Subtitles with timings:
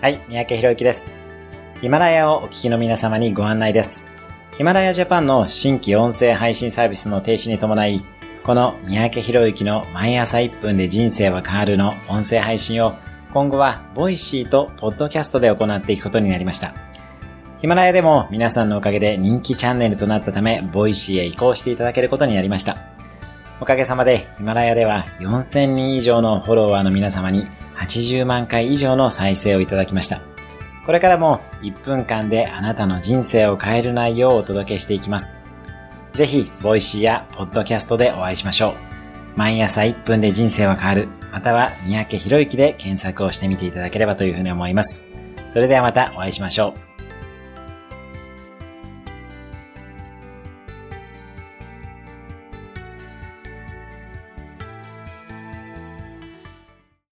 [0.00, 1.12] はい、三宅博之です。
[1.82, 4.06] ヒマラヤをお聞きの皆様にご案内です。
[4.56, 8.02] ヒマラヤジャパンの新規音声配信サービスの停止に伴い、
[8.42, 12.94] この三宅博之の毎朝1分で人生は変わるの音声配信を
[13.34, 16.72] 今後は Voicy とポッドキャストで行っていくことになりました。
[17.60, 22.78] ヒマラヤでも皆さんのおかげで人気チャンネルとなったため、 Voicy へ移行していただけることになりました。
[23.60, 27.44] おかげさまでヒマラヤでは4000人以上のフォロワーの皆様に
[27.80, 30.20] 80万回以上の再生をいただきました。
[30.86, 35.40] これからも1分間であなたの人生を変える内容をお届けしていきます。
[36.12, 38.74] ぜひ、 Voicy やポッドキャストでお会いしましょう。
[39.36, 41.08] 毎朝1分で人生は変わる。
[41.32, 45.04] または、三宅博之で検索をしてみていただければというふうに思います。
[45.52, 46.89] それではまたお会いしましょう。